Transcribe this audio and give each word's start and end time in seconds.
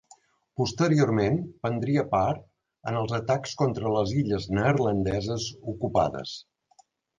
Posteriorment 0.59 1.35
prendria 1.65 2.05
part 2.13 2.41
en 2.93 2.97
els 3.03 3.13
atacs 3.19 3.55
contra 3.61 3.93
les 3.99 4.15
illes 4.23 4.49
neerlandeses 4.57 5.49
ocupades. 5.77 6.37